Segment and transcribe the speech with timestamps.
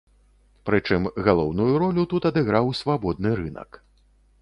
[0.69, 3.83] Прычым галоўную ролю тут адыграў свабодны рынак.